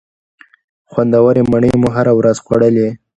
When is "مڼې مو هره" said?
1.51-2.13